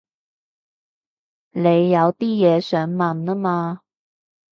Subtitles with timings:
[1.51, 3.81] 你有啲嘢想問吖嘛